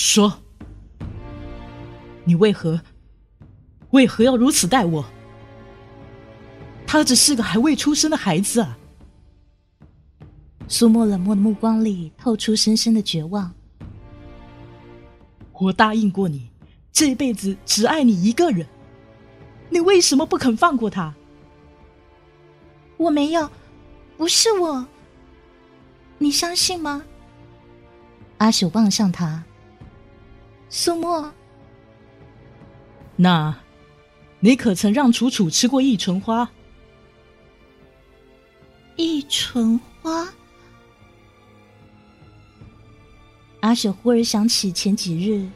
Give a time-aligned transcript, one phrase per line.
[0.00, 0.32] 说，
[2.22, 2.80] 你为何
[3.90, 5.04] 为何要如此待我？
[6.86, 8.78] 他只是个还未出生的孩子啊！
[10.68, 13.52] 苏沫冷漠的目光里透出深深的绝望。
[15.52, 16.48] 我答应过你，
[16.92, 18.64] 这辈子只爱你一个人，
[19.68, 21.12] 你为什么不肯放过他？
[22.96, 23.50] 我没有，
[24.16, 24.86] 不是我，
[26.18, 27.02] 你相信吗？
[28.36, 29.42] 阿雪望向他，
[30.70, 31.32] 苏沫，
[33.16, 33.56] 那，
[34.40, 36.50] 你可曾让楚楚吃过一唇花？
[38.96, 40.28] 一唇花。
[43.60, 45.48] 阿雪忽而想起前几日，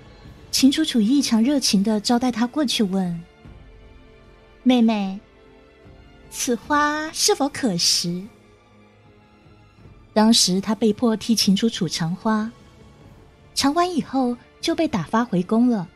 [0.50, 3.22] 秦楚楚异常热情的招待他过去，问
[4.64, 5.20] ：“妹妹，
[6.30, 8.22] 此花是否可食？”
[10.14, 12.50] 当时他被迫替秦楚楚尝花，
[13.54, 15.86] 尝完以后就被打发回宫了。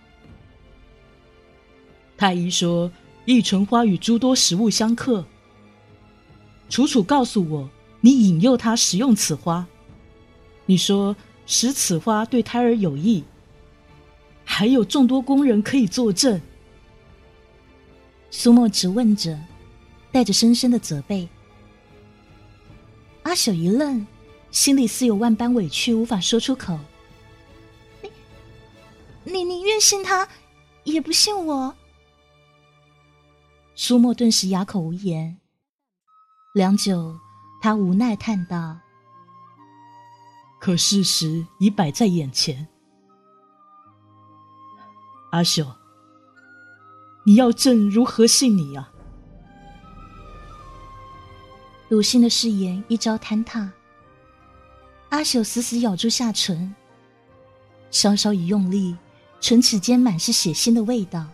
[2.19, 2.93] 太医说，
[3.25, 5.25] 异唇花与诸多食物相克。
[6.69, 7.71] 楚楚告诉我，
[8.03, 9.67] 你引诱他食用此花，
[10.67, 11.17] 你说。
[11.49, 13.23] 使此花对胎儿有益，
[14.45, 16.41] 还有众多工人可以作证。
[18.33, 19.39] 苏沫直问着，
[20.11, 21.29] 带着深深的责备。
[23.23, 24.05] 阿朽一愣，
[24.51, 26.77] 心里似有万般委屈，无法说出口。
[29.27, 30.29] 你，宁愿信他，
[30.85, 31.75] 也不信我。
[33.75, 35.37] 苏沫顿时哑口无言。
[36.55, 37.19] 良久，
[37.61, 38.79] 他无奈叹道。
[40.61, 42.67] 可事实已摆在眼前，
[45.33, 45.67] 阿秀，
[47.25, 48.91] 你要朕如何信你啊？
[51.89, 53.71] 鲁迅的誓言一朝坍塌，
[55.11, 56.75] 阿秀死死咬住下唇，
[57.91, 58.97] 稍稍一用力，
[59.41, 61.27] 唇齿间满是血腥的味道。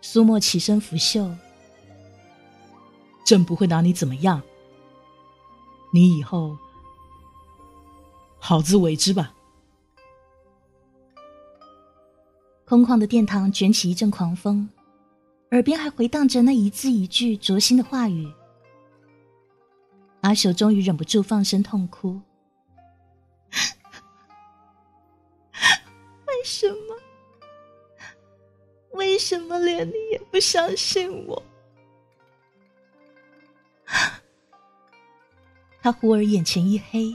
[0.00, 1.30] 苏沫起身拂袖，
[3.24, 4.40] 朕不会拿你怎么样，
[5.92, 6.56] 你以后。
[8.40, 9.34] 好自为之吧。
[12.64, 14.68] 空旷的殿堂卷起一阵狂风，
[15.50, 18.32] 耳边还回荡着那一字一句灼心的话语。
[20.20, 22.20] 阿朽终于忍不住放声痛哭
[26.48, 26.96] ：“什么？
[28.92, 31.42] 为什么连你也不相信我？”
[35.82, 37.14] 他忽而眼前一黑。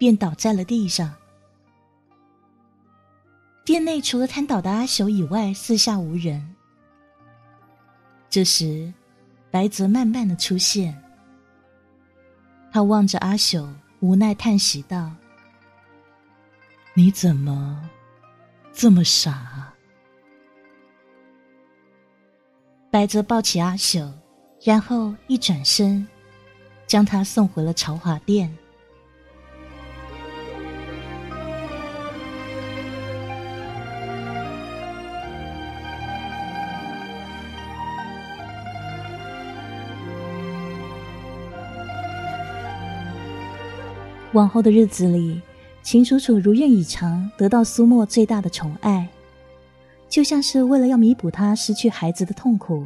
[0.00, 1.14] 便倒在了地上。
[3.66, 6.56] 店内除了瘫倒的阿朽以外，四下无人。
[8.30, 8.90] 这时，
[9.50, 10.98] 白泽慢慢的出现。
[12.72, 15.12] 他望着阿朽，无奈叹息道
[16.96, 17.90] ：“你怎么
[18.72, 19.74] 这么傻？”
[22.90, 24.10] 白泽抱起阿朽，
[24.64, 26.06] 然后一转身，
[26.86, 28.52] 将他送回了朝华殿。
[44.32, 45.42] 往后的日子里，
[45.82, 49.08] 秦楚楚如愿以偿得到苏沫最大的宠爱，
[50.08, 52.84] 就像是为了要弥补他失去孩子的痛苦，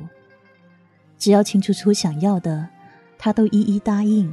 [1.18, 2.68] 只要秦楚楚想要的，
[3.18, 4.32] 他都一一答应。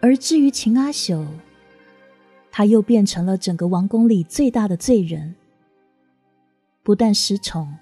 [0.00, 1.26] 而至于秦阿朽，
[2.50, 5.34] 他又变成了整个王宫里最大的罪人，
[6.82, 7.76] 不但失宠，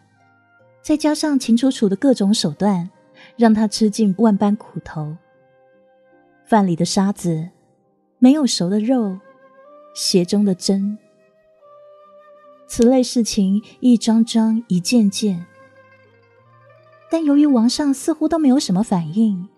[0.82, 2.90] 再加上秦楚楚的各种手段，
[3.36, 5.16] 让他吃尽万般苦头。
[6.44, 7.48] 饭里的沙子，
[8.22, 9.18] 没有熟的肉，
[9.94, 10.96] 鞋中的针，
[12.68, 15.44] 此类事情一桩桩一件件。
[17.10, 19.48] 但由于王上似乎都没有什么反应，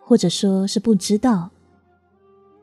[0.00, 1.48] 或者说是不知道，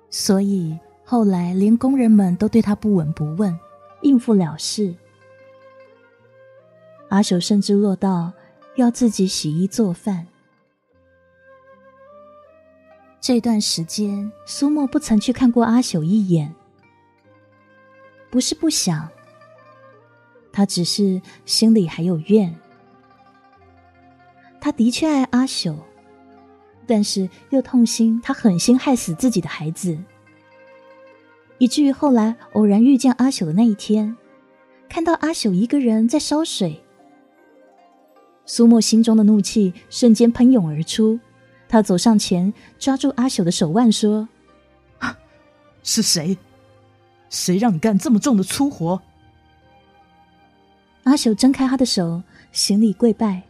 [0.10, 3.58] 所以后来连工人们都对他不闻不问，
[4.02, 4.94] 应付了事。
[7.08, 8.34] 阿守甚至落到
[8.76, 10.28] 要自己洗衣做饭。
[13.22, 16.56] 这段时间，苏沫不曾去看过阿朽一眼。
[18.30, 19.10] 不是不想，
[20.54, 22.56] 他只是心里还有怨。
[24.62, 25.76] 他的确爱阿朽，
[26.88, 29.98] 但是又痛心他狠心害死自己的孩子，
[31.58, 34.16] 以至于后来偶然遇见阿朽的那一天，
[34.88, 36.84] 看到阿朽一个人在烧水，
[38.46, 41.20] 苏沫心中的怒气瞬间喷涌而出。
[41.70, 44.28] 他走上前，抓住阿朽的手腕，说
[45.84, 46.36] ：“是谁？
[47.30, 49.00] 谁让你干这么重的粗活？
[51.04, 53.44] 阿朽睁开他的手，行礼跪拜。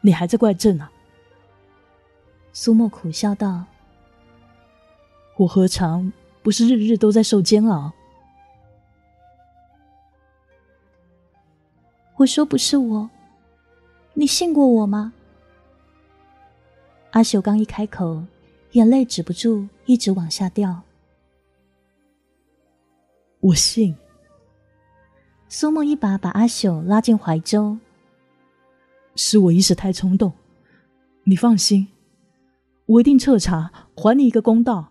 [0.00, 0.90] 你还在怪朕啊？
[2.52, 3.64] 苏沫苦笑道
[5.38, 6.12] ：“我何尝
[6.42, 7.92] 不是日日都在受煎熬？”
[12.18, 13.10] 我说不是我，
[14.14, 15.12] 你信过我吗？
[17.12, 18.24] 阿秀刚一开口，
[18.72, 20.82] 眼泪止不住，一直往下掉。
[23.40, 23.94] 我信。
[25.46, 27.78] 苏沫一把把阿秀拉进怀中。
[29.14, 30.32] 是我一时太冲动，
[31.24, 31.88] 你放心，
[32.86, 34.90] 我一定彻查，还你一个公道。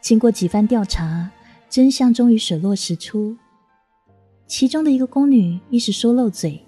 [0.00, 1.30] 经过几番调查，
[1.68, 3.36] 真相终于水落石出。
[4.46, 6.64] 其中的一个宫女一时说漏嘴，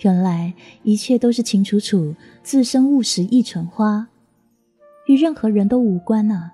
[0.00, 4.08] 原来一切都是秦楚楚自身误食一纯花，
[5.06, 6.52] 与任何人都无关啊。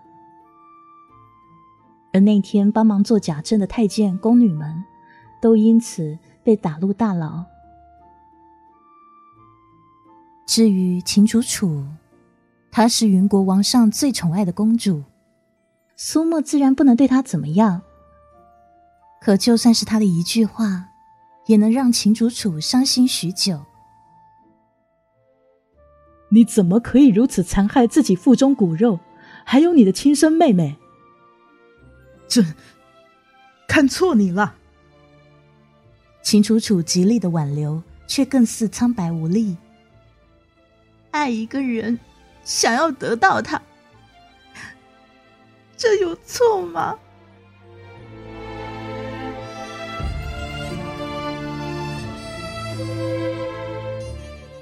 [2.12, 4.84] 而那天帮忙做假证的太监宫女们，
[5.40, 7.44] 都因此被打入大牢。
[10.46, 11.84] 至于秦楚楚，
[12.70, 15.04] 她是云国王上最宠爱的公主。
[15.94, 17.82] 苏沫自然不能对她怎么样，
[19.20, 20.88] 可就算是他的一句话，
[21.46, 23.66] 也能让秦楚楚伤心许久。
[26.30, 28.98] 你怎么可以如此残害自己腹中骨肉，
[29.44, 30.76] 还有你的亲生妹妹？
[32.28, 32.54] 朕
[33.68, 34.54] 看错你了。
[36.22, 39.56] 秦楚楚极力的挽留，却更似苍白无力。
[41.10, 41.98] 爱一个人，
[42.44, 43.60] 想要得到他。
[45.76, 46.96] 这有错吗？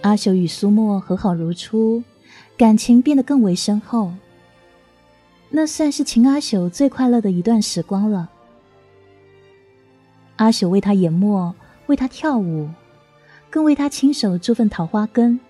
[0.02, 2.02] 阿秀与苏沫和好如初，
[2.56, 4.12] 感情变得更为深厚。
[5.50, 8.30] 那算是秦阿秀最快乐的一段时光了。
[10.36, 11.54] 阿朽为他研墨，
[11.86, 12.68] 为他跳舞，
[13.50, 15.40] 更为他亲手做份桃花根；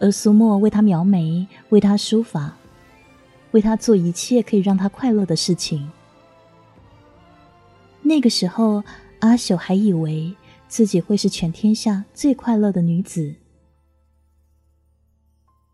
[0.00, 2.56] 而苏沫为他描眉，为他书法。
[3.52, 5.90] 为他做一切可以让他快乐的事情。
[8.02, 8.84] 那个时候，
[9.20, 10.34] 阿朽还以为
[10.68, 13.34] 自己会是全天下最快乐的女子。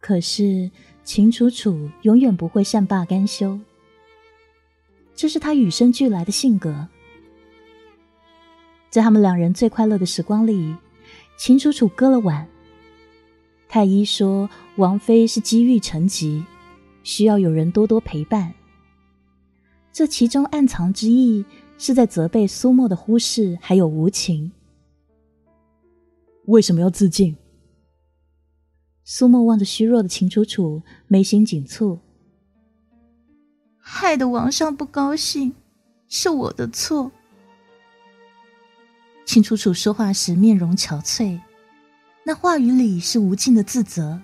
[0.00, 0.70] 可是，
[1.02, 3.58] 秦楚楚永远不会善罢甘休，
[5.14, 6.88] 这是他与生俱来的性格。
[8.90, 10.76] 在他们两人最快乐的时光里，
[11.36, 12.48] 秦楚楚割了腕。
[13.68, 16.44] 太医说，王妃是积郁成疾。
[17.02, 18.54] 需要有人多多陪伴。
[19.92, 21.44] 这其中暗藏之意，
[21.76, 24.50] 是在责备苏沫的忽视还有无情。
[26.46, 27.36] 为什么要自尽？
[29.02, 31.98] 苏沫望着虚弱的秦楚楚，眉心紧蹙。
[33.78, 35.54] 害得王上不高兴，
[36.08, 37.10] 是我的错。
[39.26, 41.40] 秦楚楚说话时面容憔悴，
[42.24, 44.20] 那话语里是无尽的自责。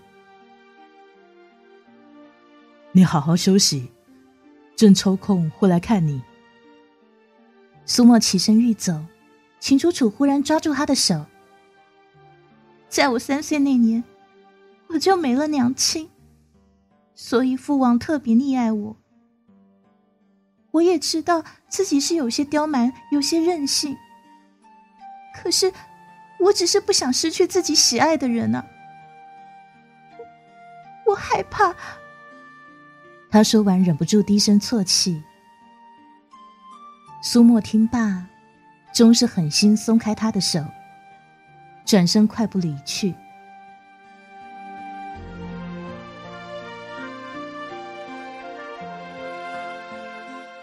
[2.92, 3.90] 你好好休息，
[4.76, 6.22] 朕抽空会来看你。
[7.84, 9.04] 苏沫起身欲走，
[9.58, 11.26] 秦楚楚忽然抓住他的手。
[12.90, 14.02] 在我三岁那年，
[14.88, 16.10] 我就没了娘亲，
[17.14, 18.96] 所以父王特别溺爱我。
[20.72, 23.96] 我也知道自己是有些刁蛮，有些任性，
[25.40, 25.72] 可是
[26.40, 28.66] 我只是不想失去自己喜爱的人啊！
[31.06, 31.74] 我害怕。
[33.30, 35.22] 他说完，忍不住低声啜泣。
[37.22, 38.26] 苏沫听罢，
[38.92, 40.64] 终是狠心松开他的手，
[41.90, 43.12] 转身快步离去。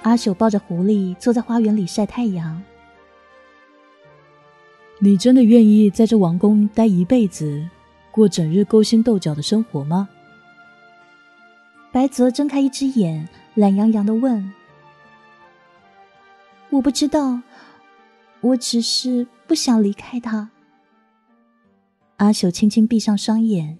[0.03, 2.63] 阿朽抱着狐狸坐在花园里晒太阳。
[4.99, 7.67] 你真的愿意在这王宫待一辈子，
[8.09, 10.07] 过整日勾心斗角的生活吗？
[11.91, 14.53] 白泽睁开一只眼，懒洋洋的问
[16.71, 17.41] ：“我不知道，
[18.39, 20.51] 我只是不想离开他。”
[22.17, 23.77] 阿朽轻轻闭上双眼，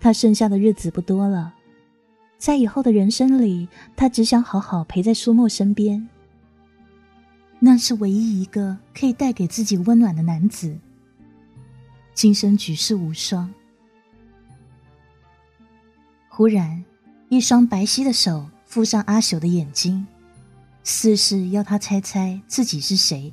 [0.00, 1.54] 他剩下的日子不多了，
[2.38, 6.08] 在以后的人生里，他只想好好陪在苏沫身边。
[7.58, 10.76] 那是唯一一个可以带给自己温暖的男子，
[12.14, 13.52] 今生举世无双。
[16.28, 16.84] 忽然。
[17.28, 20.06] 一双白皙的手附上阿朽的眼睛，
[20.84, 23.32] 似是要他猜猜自己是谁。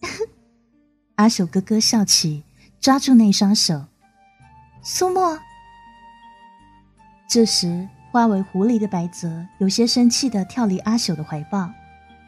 [1.16, 2.42] 阿朽咯咯笑起，
[2.82, 3.84] 抓住那双手。
[4.82, 5.38] 苏沫。
[7.28, 11.70] 这时，化为狐狸的白泽有些生气的跳离阿朽的怀抱，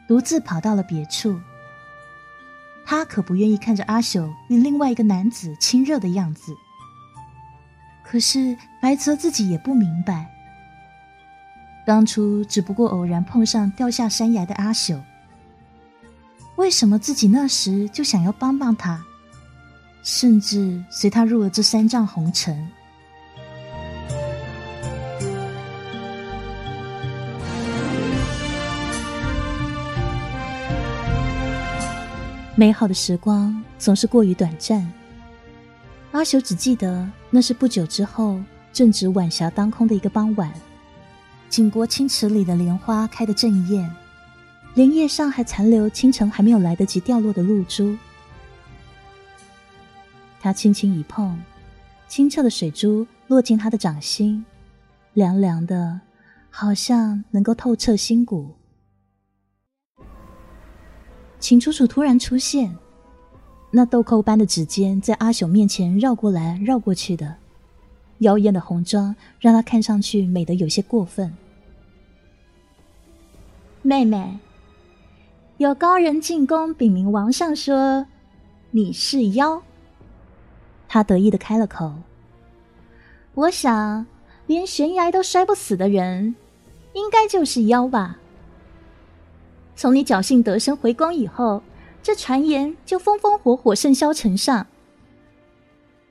[0.07, 1.37] 独自跑到了别处。
[2.85, 6.55] 他可不愿意看着阿朽与另外一个男子亲热的样子。
[8.01, 10.31] 可是白泽自己也不明白，
[11.85, 15.01] 当初只不过偶然碰上掉下山崖的阿朽，
[16.55, 19.03] 为什么自己那时就想要帮帮他，
[20.05, 22.55] 甚至随他入了这三丈红尘？
[32.55, 34.87] 美好的时光总是过于短暂。
[36.11, 38.39] 阿修只记得那是不久之后，
[38.71, 40.53] 正值晚霞当空的一个傍晚，
[41.49, 43.91] 景国清池里的莲花开得正艳，
[44.75, 47.97] 莲叶上还残留清晨还没有来得及掉落的露珠。
[50.45, 51.41] 他轻轻一碰，
[52.07, 54.45] 清澈的水珠落进他的掌心，
[55.13, 56.01] 凉凉的，
[56.51, 58.53] 好像能够透彻心骨。
[61.39, 62.77] 秦楚楚突然出现，
[63.71, 67.37] 那豆蔻般的指尖在阿朽面前绕过来绕过去的，
[68.19, 71.35] 妖艳的红妆让她看上去美得有些过分。
[73.81, 74.37] 妹妹，
[75.57, 78.05] 有高人进宫禀明王上说
[78.69, 79.63] 你是妖。
[80.95, 81.93] 他得意的开了口。
[83.33, 84.05] 我想，
[84.47, 86.37] 连悬崖都摔不死的人，
[86.93, 88.17] 应该就是妖吧。
[89.75, 91.61] 从你侥幸得生回宫以后，
[92.01, 94.67] 这传言就风风火火甚嚣尘上。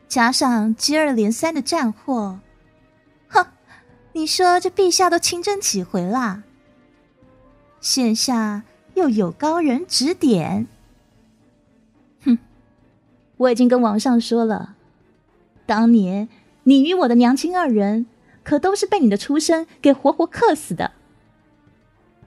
[0.06, 2.40] 加上接二连三的战祸，
[3.28, 3.46] 哼！
[4.12, 6.42] 你说这陛下都亲征几回啦？
[7.80, 10.66] 现下又有高人指点，
[12.22, 12.36] 哼！
[13.38, 14.73] 我已经跟王上说了，
[15.66, 16.28] 当年
[16.64, 18.06] 你与我的娘亲二人，
[18.42, 20.92] 可都是被你的出生给活活克死的。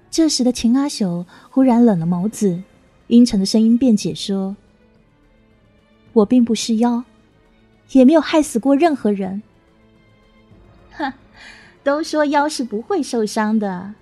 [0.10, 2.64] 这时的秦阿朽忽然冷了眸子，
[3.08, 4.56] 阴沉的声音辩解说
[6.14, 7.04] ：“我并不是妖，
[7.92, 9.44] 也没有害死过任何人。
[10.94, 11.14] ”哼，
[11.84, 13.94] 都说妖是不会受伤的。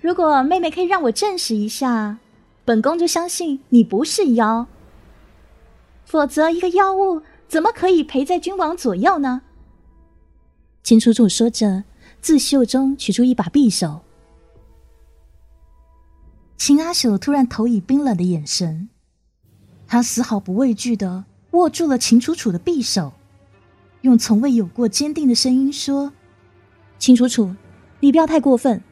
[0.00, 2.18] 如果妹妹可以让我证实一下，
[2.64, 4.66] 本宫就相信你不是妖。
[6.04, 9.42] 否则，一个妖物怎么可以陪在君王左右呢？
[10.82, 11.84] 秦楚楚说着，
[12.22, 14.00] 自袖中取出一把匕首。
[16.56, 18.88] 秦阿朽突然投以冰冷的眼神，
[19.86, 23.12] 他丝毫不畏惧的握住了秦楚楚的匕首，
[24.00, 26.14] 用从未有过坚定的声音说
[26.98, 27.54] ：“秦楚楚，
[28.00, 28.82] 你不要太过分。”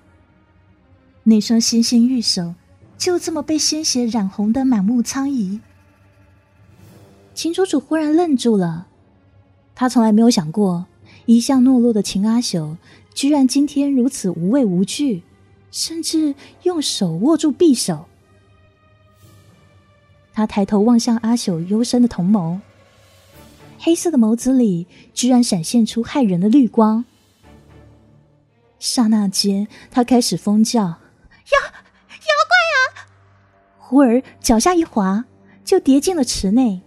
[1.25, 2.55] 那双纤纤玉手
[2.99, 5.63] 就这么被鲜血染红的满目苍夷。
[7.35, 8.89] 秦楚楚忽然愣住了，
[9.75, 10.87] 他从来没有想过，
[11.27, 12.77] 一向懦弱的秦阿朽，
[13.15, 15.23] 居然今天如此无畏无惧。
[15.71, 16.35] 甚至
[16.65, 18.07] 用手握住匕首，
[20.33, 22.59] 他抬头望向阿朽幽深的瞳眸，
[23.79, 27.05] 黑色的眸子里居然闪现出骇人的绿光。
[28.81, 33.07] 刹那间，他开始疯叫：“妖妖怪啊！”
[33.79, 35.25] 忽而脚下一滑，
[35.65, 36.81] 就跌进了池内。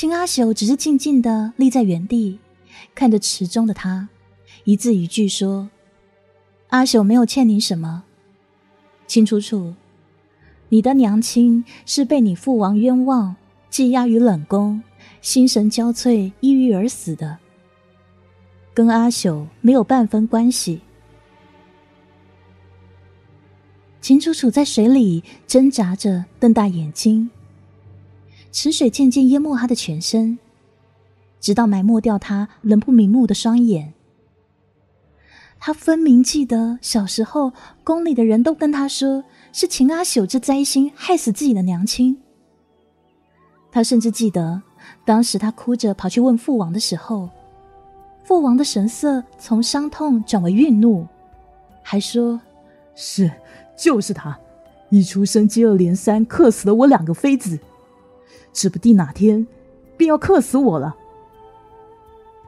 [0.00, 2.38] 秦阿朽只是静静的立在原地，
[2.94, 4.08] 看着池中的他，
[4.62, 5.70] 一字一句说
[6.70, 8.04] ：“阿朽没有欠你什么，
[9.08, 9.74] 秦楚楚，
[10.68, 13.34] 你的娘亲是被你父王冤枉，
[13.72, 14.80] 羁押于冷宫，
[15.20, 17.38] 心神交瘁，抑郁而死的，
[18.72, 20.80] 跟阿朽没有半分关系。”
[24.00, 27.28] 秦楚楚在水里挣扎着，瞪大眼睛。
[28.50, 30.38] 池水渐渐淹没他的全身，
[31.40, 33.92] 直到埋没掉他冷不瞑目的双眼。
[35.60, 37.52] 他分明记得小时候
[37.82, 42.16] 宫里的人都跟他说，是秦阿朽这灾星害死自己的娘亲。
[43.70, 44.62] 他甚至记得，
[45.04, 47.28] 当时他哭着跑去问父王的时候，
[48.24, 51.06] 父王的神色从伤痛转为愠怒，
[51.82, 52.40] 还说
[52.94, 53.30] ：“是，
[53.76, 54.38] 就是他，
[54.90, 57.58] 一出生接二连三克死了我两个妃子。”
[58.58, 59.46] 指不定哪天
[59.96, 60.96] 便要克死我了。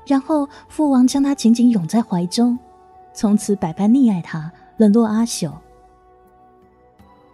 [0.04, 2.58] 然后父王将他紧紧拥在怀中，
[3.14, 5.52] 从此百般溺爱他，冷落阿朽。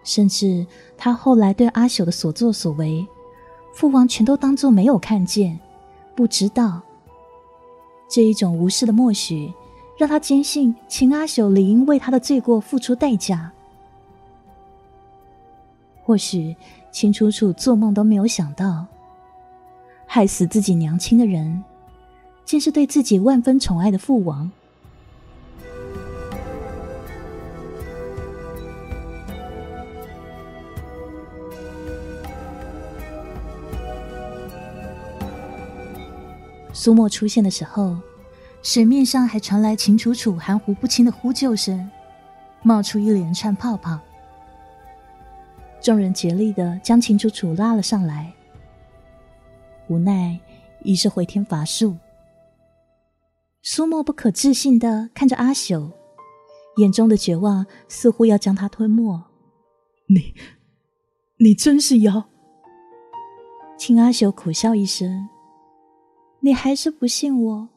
[0.05, 3.07] 甚至他后来对阿朽的所作所为，
[3.73, 5.59] 父王全都当作没有看见，
[6.15, 6.83] 不知道。
[8.11, 9.51] 这一种无视的默许，
[9.97, 13.51] 让他坚信秦阿朽理应为他的罪过付出代价。
[16.05, 16.55] 或许
[16.91, 18.87] 秦楚楚做梦都没有想到，
[20.07, 21.63] 害死自己娘亲的人，
[22.45, 24.51] 竟是对自己万分宠爱的父王。
[36.73, 37.97] 苏沫出现的时候。
[38.63, 41.89] 水面上还传来秦楚楚含糊不清的呼救声，
[42.63, 44.01] 冒出一连串泡泡。
[45.81, 48.33] 众人竭力的将秦楚楚拉了上来，
[49.89, 50.39] 无奈
[50.83, 51.97] 已是回天乏术。
[53.63, 55.93] 苏沫不可置信的看着阿朽，
[56.77, 59.23] 眼中的绝望似乎要将他吞没。
[60.09, 60.35] 你，
[61.39, 62.29] 你真是妖！
[63.79, 65.29] 秦阿朽苦笑一声
[66.41, 67.69] ：“你还是不信我？”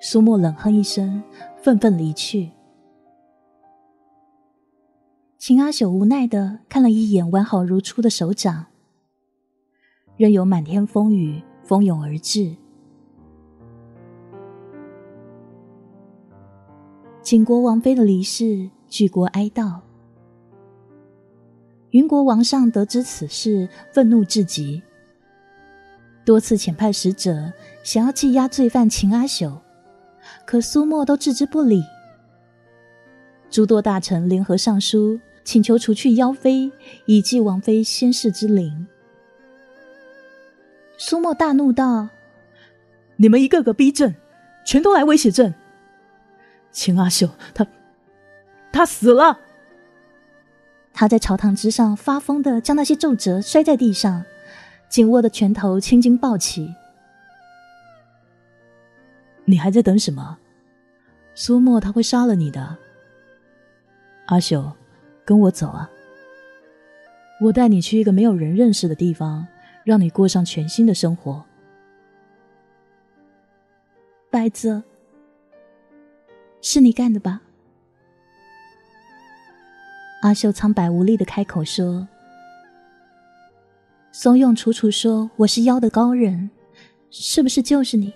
[0.00, 1.22] 苏沫冷哼一声，
[1.62, 2.50] 愤愤离去。
[5.46, 8.64] 秦阿朽无奈的看了一眼完好如初的手掌，
[10.16, 12.56] 任由满天风雨蜂拥而至。
[17.22, 19.80] 景国王妃的离世，举国哀悼。
[21.90, 24.82] 云国王上得知此事，愤怒至极，
[26.24, 29.58] 多次遣派使者想要羁押罪犯秦阿朽。
[30.46, 31.82] 可苏墨都置之不理。
[33.50, 36.72] 诸多大臣联合上书，请求除去妖妃，
[37.04, 38.86] 以祭王妃仙逝之灵。
[40.96, 42.08] 苏沫大怒道
[43.16, 44.14] ：“你们一个个逼朕，
[44.64, 45.54] 全都来威胁朕！
[46.72, 47.66] 秦阿秀，他，
[48.72, 49.38] 他死了！”
[50.94, 54.24] 他在朝堂之上发疯的将那些奏折摔在地上，
[54.88, 56.72] 紧握的拳头青筋暴起。
[59.44, 60.38] 你还在等什么？
[61.34, 62.76] 苏沫他会杀了你的。
[64.26, 64.72] 阿秀，
[65.24, 65.90] 跟我走啊！
[67.40, 69.46] 我带你去一个没有人认识的地方，
[69.82, 71.44] 让你过上全新的生活。
[74.30, 74.82] 白泽，
[76.60, 77.40] 是你干的吧？
[80.22, 82.08] 阿秀苍白无力的开口说
[84.10, 86.50] ：“怂恿楚楚说我是妖的高人，
[87.10, 88.12] 是不是就是你？”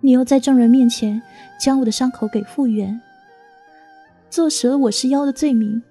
[0.00, 1.20] 你又在众人面前
[1.60, 2.98] 将我的伤口给复原，
[4.30, 5.82] 坐实了我是妖的罪名。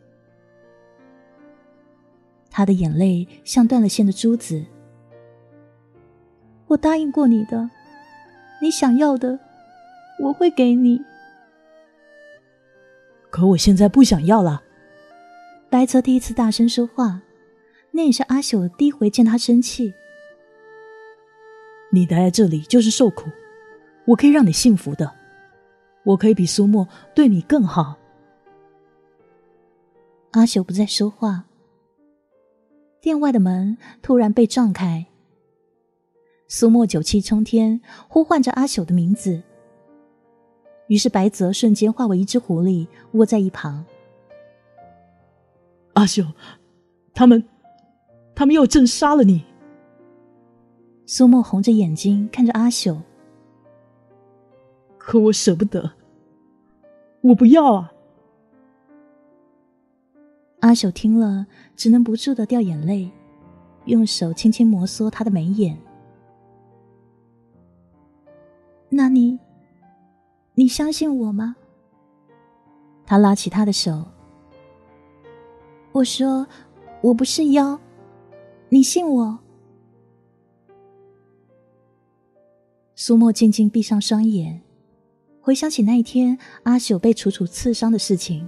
[2.49, 4.65] 他的眼泪像断了线的珠子。
[6.67, 7.69] 我答应过你的，
[8.62, 9.38] 你想要的，
[10.21, 10.99] 我会给你。
[13.30, 14.63] 可我现在不想要了。
[15.69, 17.21] 白泽第一次大声说话，
[17.91, 19.93] 那也是阿朽第一回见他生气。
[21.91, 23.30] 你待在这里就是受苦。
[24.06, 25.12] 我可以让你幸福的，
[26.04, 27.97] 我可以比苏沫对你更好。
[30.32, 31.46] 阿朽不再说话。
[33.02, 35.06] 店外的门突然被撞开，
[36.48, 39.42] 苏沫酒气冲天，呼唤着阿朽的名字。
[40.88, 43.86] 于是白泽瞬间化为一只狐狸，窝在一旁。
[45.94, 46.34] 阿朽，
[47.13, 47.44] 他们，
[48.36, 49.44] 他们要朕杀了你。
[51.06, 52.98] 苏沫红着眼睛看着阿朽。
[54.98, 55.92] 可我舍不得，
[57.22, 57.94] 我不要啊！
[60.60, 63.10] 阿朽听了，只能不住的掉眼泪，
[63.86, 65.78] 用手轻轻摩挲他的眉眼。
[68.89, 69.39] 那你，
[70.56, 71.56] 你相信我吗？
[73.06, 74.06] 他拉起他的手，
[75.93, 76.45] 我说
[77.02, 77.80] 我不是妖，
[78.67, 79.39] 你信我？
[82.95, 84.62] 苏沫静静闭上双眼。
[85.41, 88.48] 回想起那一天阿朽被楚楚刺伤的事情，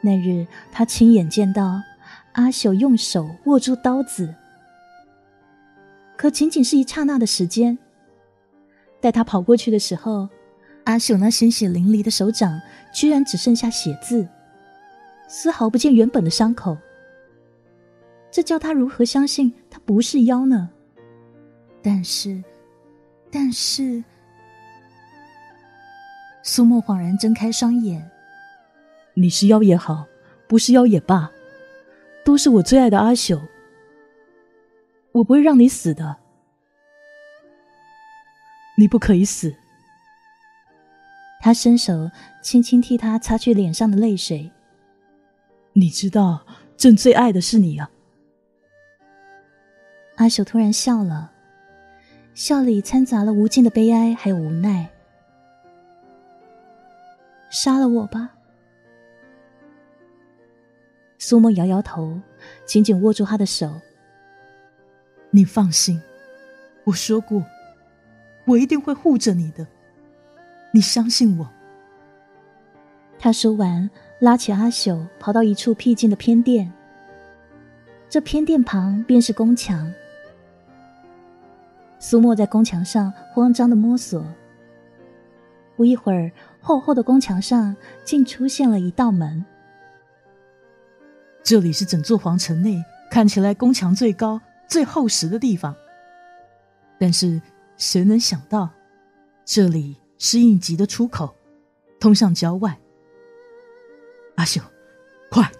[0.00, 1.82] 那日他亲眼见到
[2.32, 4.34] 阿朽用手握住刀子，
[6.16, 7.76] 可仅仅是一刹那的时间。
[9.00, 10.28] 待他跑过去的时候，
[10.84, 12.60] 阿朽那鲜血淋漓的手掌
[12.92, 14.26] 居然只剩下血渍，
[15.28, 16.76] 丝毫不见原本的伤口。
[18.30, 20.70] 这叫他如何相信他不是妖呢？
[21.82, 22.42] 但是，
[23.30, 24.02] 但是。
[26.42, 28.08] 苏沫恍然睁开双眼。
[29.20, 30.06] 你是妖也好，
[30.48, 31.30] 不是妖也罢，
[32.24, 33.38] 都是我最爱的阿朽。
[35.12, 36.16] 我不会让你死的，
[38.78, 39.54] 你不可以死。
[41.38, 42.10] 他伸手
[42.42, 44.50] 轻轻替他擦去脸上的泪水。
[45.74, 46.46] 你知道，
[46.78, 47.90] 朕最爱的是你啊。
[50.16, 51.30] 阿朽突然笑了，
[52.32, 54.88] 笑里掺杂了无尽的悲哀，还有无奈。
[57.50, 58.30] 杀了我吧，
[61.22, 62.18] 苏沫摇摇头，
[62.64, 63.70] 紧紧握住他的手。
[65.28, 66.00] 你放心，
[66.84, 67.44] 我说过，
[68.46, 69.66] 我一定会护着你的。
[70.72, 71.46] 你相信我。
[73.18, 76.72] 他说完，拉起阿朽，跑到一处僻静的偏殿。
[78.08, 79.92] 这偏殿旁便是宫墙。
[81.98, 84.24] 苏沫在宫墙上慌张的摸索。
[85.76, 89.44] 不一会儿，厚厚的宫墙上竟出现了一道门。
[91.42, 95.74] 这里是整座皇城内看起来宫墙最高、最厚实的地方。
[96.98, 97.40] 但是
[97.76, 98.68] 谁能想到，
[99.44, 101.34] 这里是应急的出口，
[101.98, 102.78] 通向郊外。
[104.36, 104.60] 阿秀，
[105.30, 105.50] 快，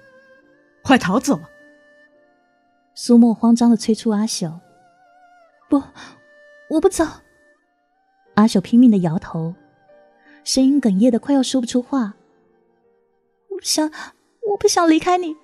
[0.83, 1.41] 快逃走！
[2.95, 4.61] 苏沫慌张的催促阿秀
[5.69, 5.83] ：“不，
[6.69, 7.05] 我不走。”
[8.37, 9.55] 阿秀拼命的摇头。
[10.45, 12.15] 声音哽咽的快要说不出话。
[13.51, 13.91] 我不想，
[14.51, 15.37] 我不想离开你，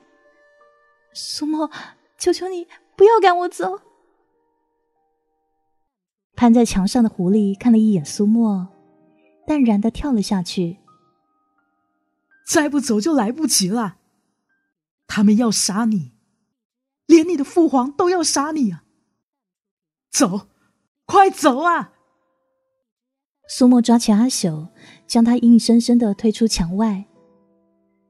[1.17, 1.71] 苏沫，
[2.19, 3.81] 求求你不要赶我走。
[6.35, 8.69] 攀在墙上的狐狸看了一眼苏沫，
[9.47, 10.79] 淡然的跳了下去。
[12.47, 13.97] 再不走就来不及了，
[15.09, 16.13] 他们要杀你，
[17.07, 18.85] 连你的父皇都要杀你啊！
[20.11, 20.49] 走，
[21.07, 21.95] 快走啊！
[23.49, 24.69] 苏沫抓起阿朽，
[25.07, 27.07] 将他硬生生的推出墙外，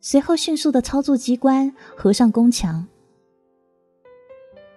[0.01, 2.89] 随后迅速的操作机关合上宫墙。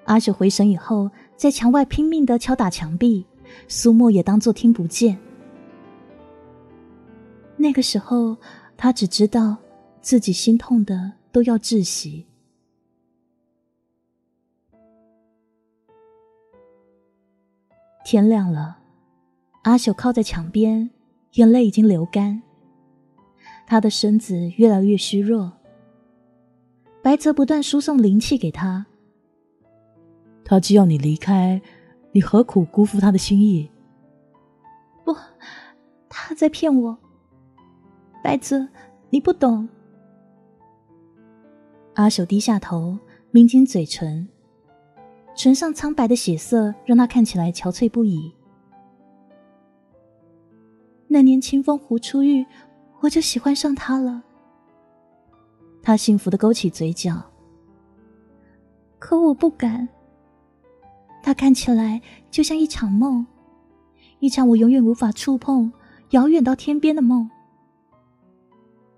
[0.10, 3.24] 阿朽回神以后，在墙外拼命的敲打墙壁，
[3.68, 5.16] 苏沫也当作听不见。
[7.56, 8.36] 那个时候，
[8.76, 9.56] 他只知道
[10.02, 12.26] 自己心痛的都要窒息。
[18.04, 18.80] 天亮了。
[19.62, 20.90] 阿朽靠在墙边，
[21.34, 22.42] 眼泪已经流干。
[23.68, 25.54] 他的身子越来越虚弱。
[27.04, 28.88] 白泽不断输送灵气给他。
[30.50, 31.62] 他既要你离开，
[32.12, 33.70] 你何苦辜负他的心意？
[35.06, 35.16] 不，
[36.10, 36.98] 他在骗我。
[38.24, 38.68] 白泽，
[39.12, 39.70] 你不懂。
[41.94, 42.98] 阿朽低下头，
[43.30, 44.28] 抿紧嘴唇，
[45.36, 48.34] 唇上苍白的血色让他看起来憔悴不已。
[51.08, 52.44] 那年清风湖初遇，
[53.02, 54.24] 我就喜欢上他了。
[55.84, 57.22] 他幸福的勾起嘴角，
[58.98, 59.88] 可我不敢。
[61.22, 62.02] 他看起来
[62.32, 63.26] 就像一场梦，
[64.20, 65.72] 一场我永远无法触碰、
[66.12, 67.30] 遥远到天边的梦。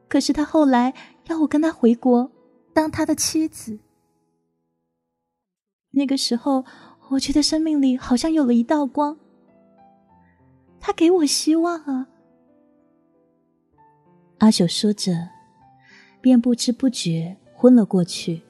[0.07, 0.93] 可是他后来
[1.27, 2.31] 要我跟他回国，
[2.73, 3.79] 当他的妻子。
[5.91, 6.63] 那个时候，
[7.09, 9.17] 我觉得生命里好像有了一道光。
[10.79, 12.07] 他给我希望啊！
[14.39, 15.29] 阿朽说着，
[16.21, 18.41] 便不知不觉昏了过去。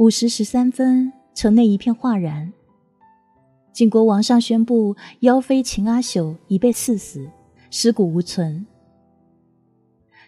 [0.00, 2.50] 午时十三分，城内一片哗然。
[3.70, 7.30] 晋国王上宣布，妖妃秦阿朽已被赐死，
[7.70, 8.66] 尸骨无存。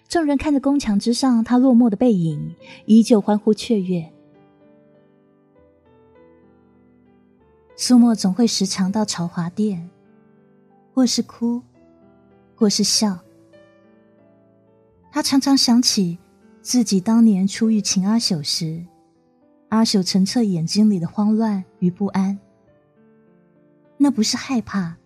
[0.07, 2.55] 众人看着宫墙之上他落寞的背影，
[2.85, 4.13] 依旧欢呼雀跃。
[7.75, 9.89] 苏沫总会时常到朝华殿，
[10.93, 11.63] 或是哭，
[12.55, 13.19] 或是笑。
[15.11, 16.19] 他常常想起
[16.61, 18.85] 自己当年初遇秦阿朽时，
[19.73, 22.39] 阿朽澄澈眼睛里的慌乱与不安。
[23.97, 24.99] 那不是害怕，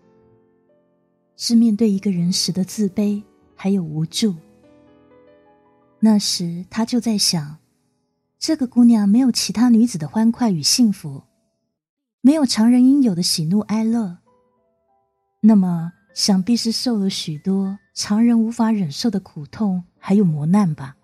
[1.37, 3.23] 是面对一个人时的自卑
[3.55, 4.35] 还有无助。
[6.01, 7.59] 那时他就在想，
[8.41, 11.23] 这个姑娘没有其他女子的欢快与幸福。
[12.21, 14.19] 没有常人应有的喜怒哀乐，
[15.43, 20.97] 那么想必是受了许多常人无法忍受的苦痛还有磨难吧。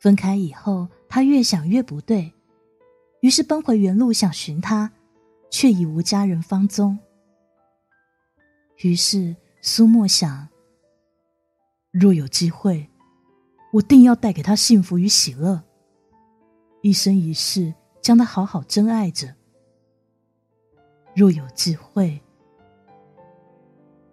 [0.00, 2.32] 分开以后，他越想越不对，
[3.20, 4.90] 于是奔回原路想寻他，
[5.50, 6.98] 却已无家人芳踪。
[8.78, 10.48] 于是苏沫想：
[11.90, 12.88] 若有机会，
[13.74, 15.62] 我定要带给他幸福与喜乐，
[16.80, 17.74] 一生一世。
[18.02, 19.34] 将他好好珍爱着。
[21.14, 22.18] 若有机会，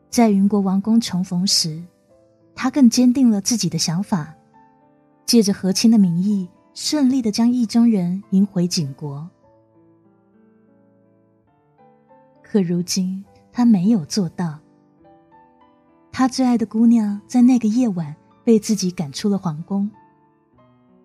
[0.10, 1.82] 在云国王宫重逢时，
[2.54, 4.36] 他更坚定了自己的想法，
[5.26, 9.28] 借着和亲的名义，顺利的将意中人迎回景国。
[12.44, 14.60] 可如今他没有做到。
[16.12, 19.90] 他最爱的姑娘在那个夜晚被自己赶出了皇宫，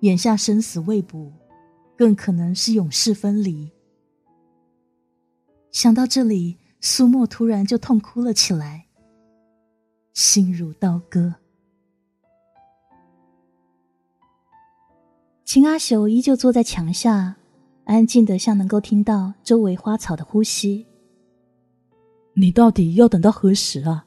[0.00, 1.32] 眼下生死未卜。
[1.96, 3.72] 更可能是永世分离。
[5.70, 8.88] 想到这里，苏沫突然就痛哭了起来，
[10.12, 11.35] 心如刀割。
[15.52, 17.36] 秦阿秀依旧坐在墙下，
[17.84, 20.86] 安静的像能够听到周围花草的呼吸。
[22.32, 24.06] 你到底要等到何时啊？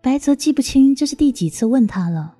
[0.00, 2.34] 白泽记不清这是第几次问他了，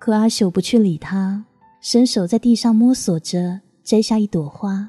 [0.00, 1.44] 可阿秀不去理他，
[1.80, 4.88] 伸手在地上摸索着，摘下一朵花。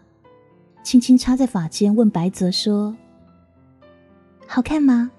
[0.81, 2.97] 轻轻插在发间，问白泽说
[4.47, 5.11] ：“好看吗？”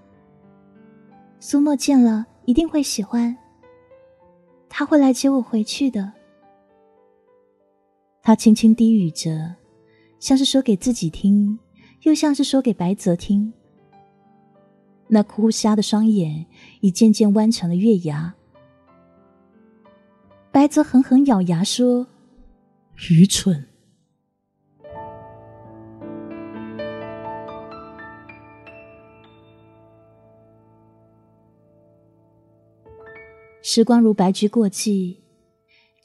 [1.39, 3.37] 苏沫见了一定会喜欢。
[4.69, 6.15] 他会来接我回去的。
[8.29, 9.57] 他轻轻低语着，
[10.21, 11.59] 像是说给自己听，
[12.03, 13.51] 又像是说给白泽听。
[15.07, 16.45] 那哭瞎的双眼
[16.83, 18.35] 已渐渐弯成了月牙。
[20.53, 22.07] 白泽狠狠咬牙说
[23.09, 23.65] ：“愚蠢。”
[33.63, 35.23] 时光如白驹过隙，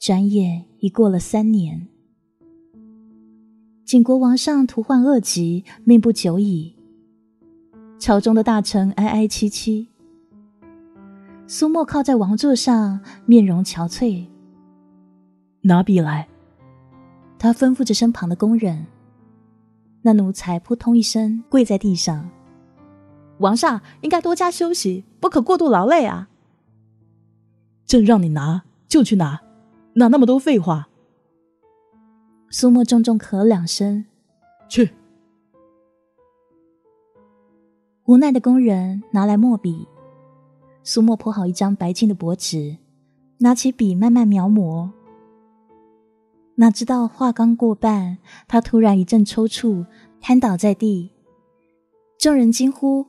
[0.00, 1.88] 转眼已过了三年。
[3.84, 6.74] 景国王上徒患恶疾，命不久矣。
[7.98, 9.88] 朝中的大臣哀哀戚戚。
[11.46, 14.26] 苏沫靠在王座上，面容憔悴。
[15.60, 16.26] 拿笔来。
[17.38, 18.86] 他吩咐着身旁的工人。
[20.00, 22.30] 那奴才扑通一声跪在地上。
[23.38, 26.30] 王上应该多加休息，不可过度劳累啊。
[27.84, 29.42] 朕让你拿，就去拿，
[29.94, 30.88] 哪那么多废话？
[32.56, 34.04] 苏沫重重咳两声，
[34.68, 34.92] 去。
[38.04, 39.88] 无奈的工人拿来墨笔，
[40.84, 42.76] 苏沫铺好一张白净的薄纸，
[43.38, 44.88] 拿起笔慢慢描摹。
[46.54, 49.84] 哪知道画刚过半，他突然一阵抽搐，
[50.20, 51.10] 瘫倒在地。
[52.20, 53.06] 众人惊呼：“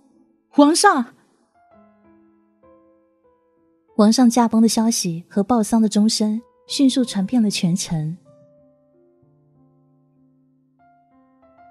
[0.49, 1.13] 皇上！”
[3.95, 8.17] 皇上驾崩的消息和报丧的钟声迅速传遍了全城。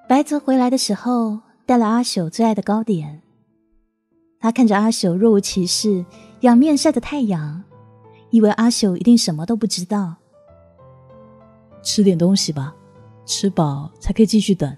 [0.06, 3.22] 白泽回来的时候，带了阿朽最爱的糕点。
[4.38, 6.04] 他看着阿朽若无其事
[6.40, 7.64] 仰面晒着太阳，
[8.28, 10.16] 以为阿朽一定什么都不知道。
[11.82, 12.74] 吃点东西吧，
[13.24, 14.76] 吃饱才可以继续等。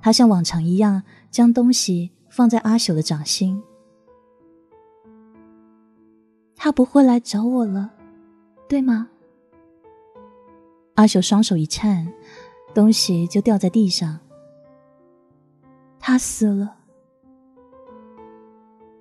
[0.00, 3.60] 他像往常一样将东西放在阿朽的掌心。
[6.54, 7.90] 他不会来找我了，
[8.68, 9.08] 对吗？
[10.94, 12.10] 阿秀双手一颤，
[12.76, 14.20] 东西就掉在地上。
[15.98, 16.76] 他死了。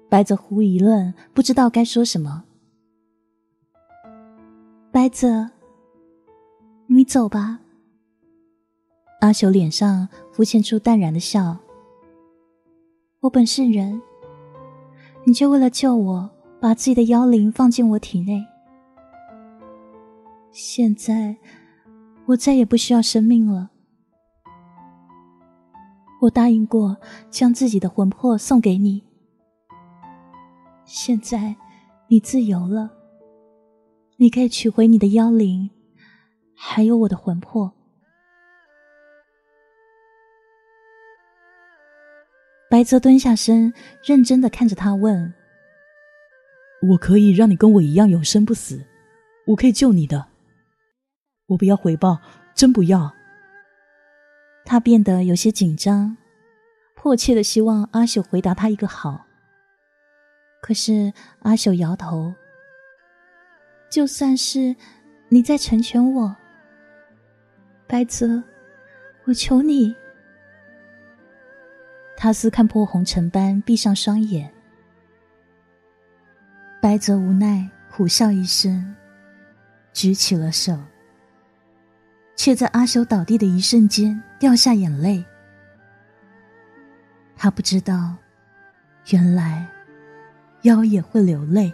[0.07, 2.45] 白泽狐一愣，不知道该说什么。
[4.93, 5.49] 白泽，
[6.87, 7.59] 你走吧。
[9.19, 11.57] 阿秀脸上浮现出淡然的笑。
[13.19, 14.01] 我本是人，
[15.25, 16.29] 你就为了救我。
[16.57, 18.43] 把自己的妖灵放进我体内，
[20.51, 21.35] 现在
[22.27, 23.69] 我再也不需要生命了。
[26.21, 26.97] 我答应过
[27.29, 29.03] 将自己的魂魄送给你，
[30.85, 31.55] 现在
[32.07, 32.89] 你自由了，
[34.17, 35.69] 你可以取回你的妖灵，
[36.55, 37.71] 还有我的魂魄。
[42.71, 43.71] 白泽蹲下身，
[44.03, 45.31] 认真的看着他问。
[46.89, 48.83] 我可以让你跟我一样永生不死，
[49.45, 50.34] 我可以救你的。
[51.47, 52.19] 我不要回报，
[52.53, 53.13] 真不要。
[54.63, 56.17] 他变得有些紧张，
[56.95, 59.25] 迫切的希望阿朽回答他一个好。
[60.61, 62.33] 可是阿朽摇头。
[63.87, 64.75] 就算是
[65.29, 66.35] 你在成全我，
[67.87, 68.43] 白泽，
[69.25, 69.95] 我求你。
[72.17, 74.51] 他似看破红尘般闭上双眼。
[76.81, 78.95] 白泽无奈，苦笑一声，
[79.93, 80.77] 举起了手，
[82.35, 85.23] 却在阿修倒地的一瞬间掉下眼泪。
[87.35, 88.15] 他不知道，
[89.09, 89.67] 原来
[90.63, 91.73] 妖也会流泪。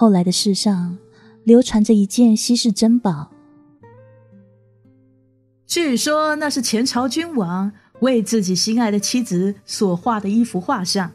[0.00, 0.96] 后来的世上，
[1.44, 3.30] 流传着一件稀世珍宝。
[5.66, 11.12] 据说那是前朝君王为自己心爱的妻子所画的一幅画像。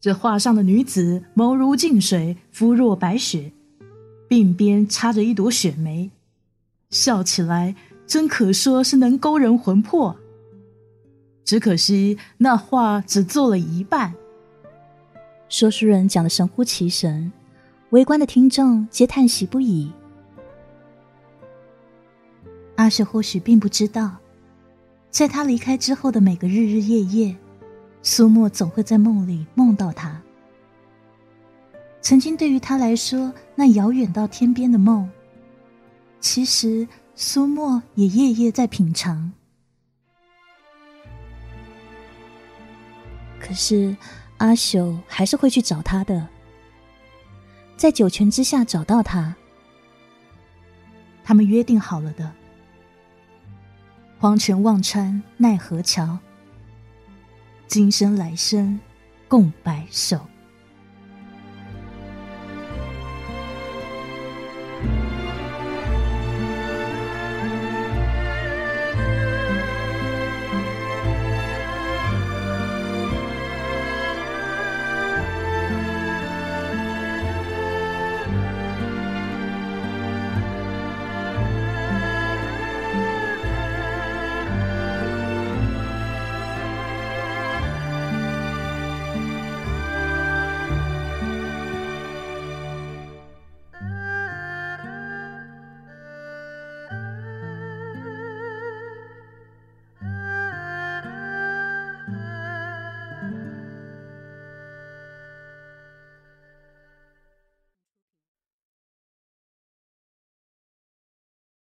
[0.00, 3.50] 这画上的女子眸如镜水，肤若白雪，
[4.28, 6.12] 鬓边插着一朵雪梅，
[6.90, 7.74] 笑起来
[8.06, 10.16] 真可说是能勾人魂魄。
[11.44, 14.14] 只可惜那画只做了一半。
[15.48, 17.32] 说书人讲的神乎其神，
[17.90, 19.90] 围观的听众皆叹息不已。
[22.76, 24.16] 阿雪或许并不知道，
[25.10, 27.36] 在他离开之后的每个日日夜夜。
[28.00, 30.22] 苏沫总会在梦里梦到他。
[32.00, 35.10] 曾经对于他来说，那遥远到天边的梦，
[36.20, 39.32] 其实苏沫也夜夜在品尝。
[43.40, 43.96] 可是
[44.36, 46.28] 阿秀还是会去找他的，
[47.78, 49.36] 在九泉之下找到他。
[51.22, 52.32] 他们约定好了的，
[54.18, 56.18] 黄泉忘川奈何桥。
[57.68, 58.80] 今生来生，
[59.28, 60.26] 共白首。